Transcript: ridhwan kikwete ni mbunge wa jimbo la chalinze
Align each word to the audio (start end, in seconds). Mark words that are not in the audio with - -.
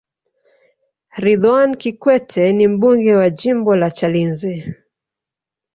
ridhwan 1.23 1.69
kikwete 1.81 2.43
ni 2.57 2.65
mbunge 2.73 3.13
wa 3.19 3.27
jimbo 3.39 3.71
la 3.81 3.89
chalinze 3.97 4.53